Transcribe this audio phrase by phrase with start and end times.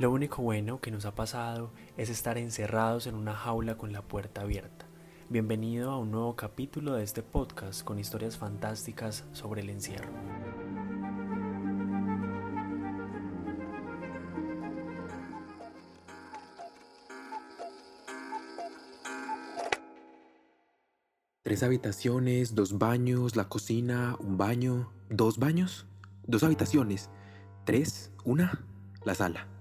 [0.00, 4.00] Lo único bueno que nos ha pasado es estar encerrados en una jaula con la
[4.00, 4.86] puerta abierta.
[5.28, 10.08] Bienvenido a un nuevo capítulo de este podcast con historias fantásticas sobre el encierro.
[21.42, 25.84] Tres habitaciones, dos baños, la cocina, un baño, dos baños,
[26.26, 27.10] dos habitaciones,
[27.66, 28.64] tres, una,
[29.04, 29.59] la sala.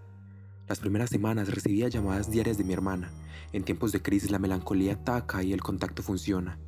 [0.70, 3.10] Las primeras semanas recibía llamadas diarias de mi hermana.
[3.54, 6.60] En tiempos de crisis la melancolía ataca y el contacto funciona.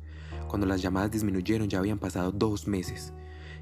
[0.48, 3.12] Cuando las llamadas disminuyeron ya habían pasado dos meses.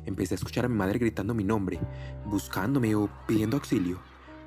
[0.07, 1.79] Empecé a escuchar a mi madre gritando mi nombre,
[2.25, 4.01] buscándome o pidiendo auxilio.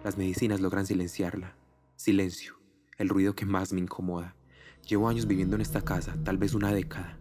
[0.03, 1.55] Las medicinas logran silenciarla.
[1.95, 2.55] Silencio,
[2.97, 4.35] el ruido que más me incomoda.
[4.89, 7.19] Llevo años viviendo en esta casa, tal vez una década.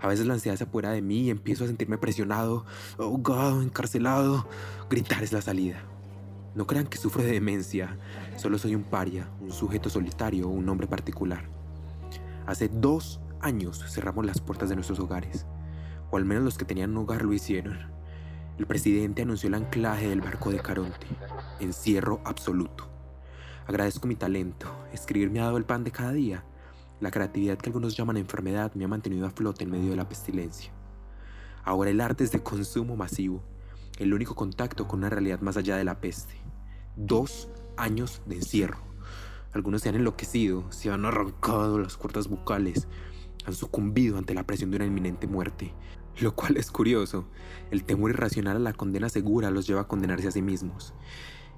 [0.00, 2.66] A veces la ansiedad se apodera de mí y empiezo a sentirme presionado,
[2.98, 4.48] ahogado, encarcelado.
[4.90, 5.93] Gritar es la salida.
[6.54, 7.98] No crean que sufro de demencia,
[8.36, 11.48] solo soy un paria, un sujeto solitario un hombre particular.
[12.46, 15.46] Hace dos años cerramos las puertas de nuestros hogares,
[16.10, 17.78] o al menos los que tenían hogar lo hicieron.
[18.58, 21.06] El presidente anunció el anclaje del barco de Caronte,
[21.60, 22.88] encierro absoluto.
[23.66, 26.44] Agradezco mi talento, escribir me ha dado el pan de cada día
[27.00, 30.08] la creatividad que algunos llaman enfermedad me ha mantenido a flote en medio de la
[30.08, 30.70] pestilencia.
[31.64, 33.42] Ahora el arte es de consumo masivo,
[33.98, 36.34] el único contacto con una realidad más allá de la peste.
[36.96, 38.78] Dos años de encierro.
[39.52, 42.88] Algunos se han enloquecido, se han arrancado las cuerdas bucales,
[43.46, 45.72] han sucumbido ante la presión de una inminente muerte.
[46.20, 47.26] Lo cual es curioso,
[47.70, 50.94] el temor irracional a la condena segura los lleva a condenarse a sí mismos.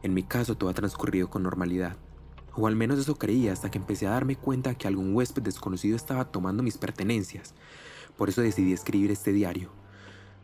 [0.02, 1.96] En mi caso todo ha transcurrido con normalidad.
[2.54, 5.96] O al menos eso creía hasta que empecé a darme cuenta que algún huésped desconocido
[5.96, 7.54] estaba tomando mis pertenencias.
[8.16, 9.70] Por eso decidí escribir este diario.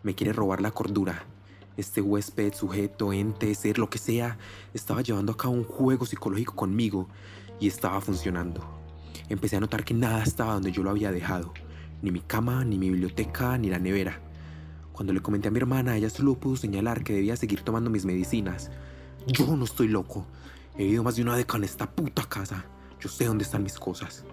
[0.02, 1.24] Me quiere robar la cordura.
[1.76, 4.36] Este huésped, sujeto, ente, ser, lo que sea,
[4.74, 7.08] estaba llevando a cabo un juego psicológico conmigo
[7.60, 8.62] y estaba funcionando.
[9.28, 11.54] Empecé a notar que nada estaba donde yo lo había dejado.
[12.02, 14.20] Ni mi cama, ni mi biblioteca, ni la nevera.
[14.92, 18.04] Cuando le comenté a mi hermana, ella solo pudo señalar que debía seguir tomando mis
[18.04, 18.70] medicinas.
[19.26, 20.26] Yo no estoy loco.
[20.76, 22.66] He vivido más de una década en esta puta casa.
[23.00, 24.24] Yo sé dónde están mis cosas.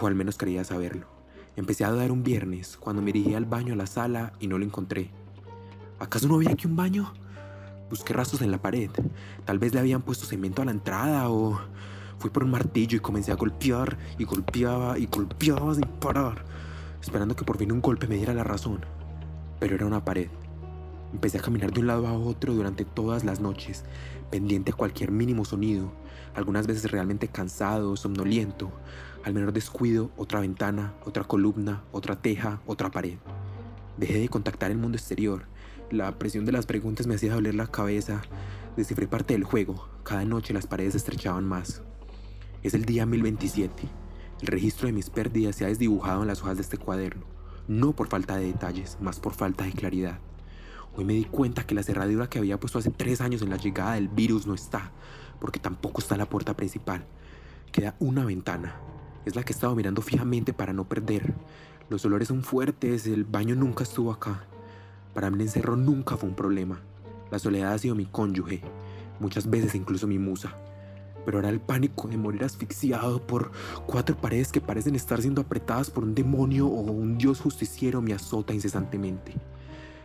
[0.00, 1.06] O al menos quería saberlo.
[1.56, 4.58] Empecé a dudar un viernes cuando me dirigí al baño a la sala y no
[4.58, 5.12] lo encontré.
[5.98, 7.12] ¿Acaso no había aquí un baño?
[7.88, 8.90] Busqué rastros en la pared.
[9.44, 11.60] Tal vez le habían puesto cemento a la entrada o...
[12.18, 16.44] Fui por un martillo y comencé a golpear y golpeaba y golpeaba sin parar,
[17.02, 18.80] esperando que por fin un golpe me diera la razón.
[19.60, 20.28] Pero era una pared.
[21.12, 23.84] Empecé a caminar de un lado a otro durante todas las noches,
[24.30, 25.92] pendiente a cualquier mínimo sonido,
[26.34, 28.72] algunas veces realmente cansado, somnoliento.
[29.22, 33.18] Al menor descuido, otra ventana, otra columna, otra teja, otra pared.
[33.96, 35.46] Dejé de contactar el mundo exterior.
[35.94, 38.20] La presión de las preguntas me hacía doler la cabeza.
[38.76, 39.88] Descifré parte del juego.
[40.02, 41.82] Cada noche las paredes se estrechaban más.
[42.64, 43.84] Es el día 1027.
[44.40, 47.22] El registro de mis pérdidas se ha desdibujado en las hojas de este cuaderno.
[47.68, 50.18] No por falta de detalles, más por falta de claridad.
[50.96, 53.56] Hoy me di cuenta que la cerradura que había puesto hace tres años en la
[53.56, 54.90] llegada del virus no está,
[55.40, 57.06] porque tampoco está la puerta principal.
[57.70, 58.80] Queda una ventana.
[59.26, 61.34] Es la que he estado mirando fijamente para no perder.
[61.88, 64.48] Los olores son fuertes, el baño nunca estuvo acá.
[65.14, 66.80] Para mí el encerro nunca fue un problema.
[67.30, 68.60] La soledad ha sido mi cónyuge,
[69.20, 70.56] muchas veces incluso mi musa.
[71.24, 73.50] Pero ahora el pánico de morir asfixiado por
[73.86, 78.12] cuatro paredes que parecen estar siendo apretadas por un demonio o un dios justiciero me
[78.12, 79.32] azota incesantemente.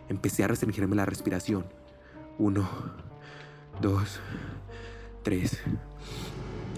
[0.07, 1.65] Empecé a restringirme la respiración.
[2.37, 2.69] Uno,
[3.81, 4.19] dos,
[5.23, 5.59] tres.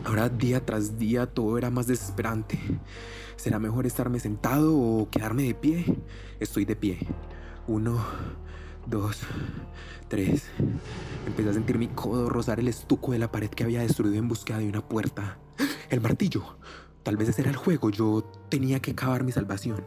[0.03, 2.59] Ahora día tras día todo era más desesperante.
[3.35, 5.85] ¿Será mejor estarme sentado o quedarme de pie?
[6.39, 6.99] Estoy de pie.
[7.67, 8.03] Uno,
[8.87, 9.19] dos,
[10.07, 10.49] tres.
[11.27, 14.27] Empecé a sentir mi codo rozar el estuco de la pared que había destruido en
[14.27, 15.37] búsqueda de una puerta.
[15.89, 16.57] El martillo.
[17.03, 17.91] Tal vez ese era el juego.
[17.91, 19.83] Yo tenía que cavar mi salvación.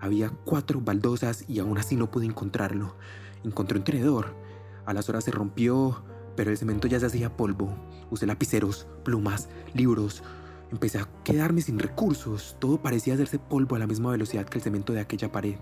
[0.00, 2.96] Había cuatro baldosas y aún así no pude encontrarlo.
[3.44, 4.34] Encontré un tenedor.
[4.84, 6.02] A las horas se rompió,
[6.34, 7.74] pero el cemento ya se hacía polvo.
[8.10, 10.24] Usé lapiceros, plumas, libros.
[10.72, 12.56] Empecé a quedarme sin recursos.
[12.58, 15.56] Todo parecía hacerse polvo a la misma velocidad que el cemento de aquella pared.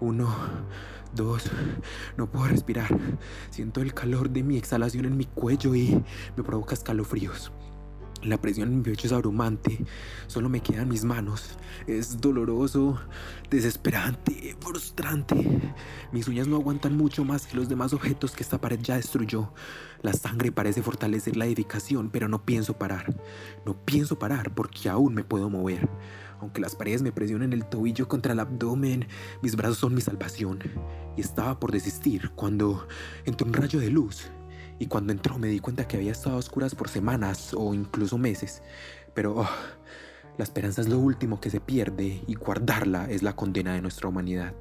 [0.00, 0.34] Uno,
[1.14, 1.50] dos,
[2.16, 2.96] no puedo respirar.
[3.50, 6.02] Siento el calor de mi exhalación en mi cuello y
[6.36, 7.52] me provoca escalofríos.
[8.22, 9.84] La presión en mi pecho es abrumante,
[10.26, 11.56] solo me quedan mis manos.
[11.86, 12.98] Es doloroso,
[13.48, 15.72] desesperante, frustrante.
[16.10, 19.52] Mis uñas no aguantan mucho más que los demás objetos que esta pared ya destruyó.
[20.02, 23.14] La sangre parece fortalecer la edificación, pero no pienso parar.
[23.64, 25.88] No pienso parar porque aún me puedo mover.
[26.40, 29.08] Aunque las paredes me presionen el tobillo contra el abdomen,
[29.42, 30.60] mis brazos son mi salvación.
[31.16, 32.86] Y estaba por desistir cuando
[33.24, 34.30] entró un rayo de luz
[34.78, 38.18] y cuando entró me di cuenta que había estado a oscuras por semanas o incluso
[38.18, 38.62] meses.
[39.14, 39.48] Pero oh,
[40.36, 44.08] la esperanza es lo último que se pierde y guardarla es la condena de nuestra
[44.08, 44.54] humanidad.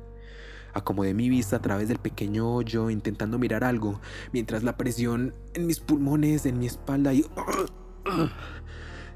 [0.74, 4.02] Acomodé mi vista a través del pequeño hoyo intentando mirar algo,
[4.32, 7.26] mientras la presión en mis pulmones, en mi espalda y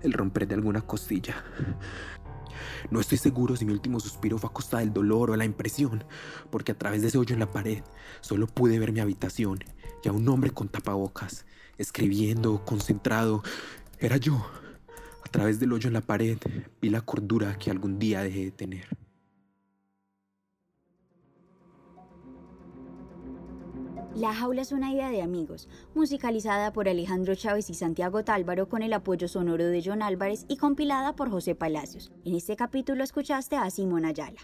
[0.03, 1.43] el romper de alguna costilla.
[2.89, 6.03] No estoy seguro si mi último suspiro fue a costa del dolor o la impresión,
[6.49, 7.83] porque a través de ese hoyo en la pared
[8.21, 9.59] solo pude ver mi habitación
[10.03, 11.45] y a un hombre con tapabocas,
[11.77, 13.43] escribiendo, concentrado.
[13.99, 14.45] Era yo.
[15.23, 16.37] A través del hoyo en la pared
[16.81, 18.87] vi la cordura que algún día dejé de tener.
[24.15, 28.83] La jaula es una idea de amigos, musicalizada por Alejandro Chávez y Santiago Tálvaro con
[28.83, 32.11] el apoyo sonoro de John Álvarez y compilada por José Palacios.
[32.25, 34.41] En este capítulo escuchaste a Simón Ayala.